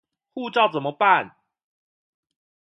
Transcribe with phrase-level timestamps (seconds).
[0.33, 1.35] 護照怎麼辦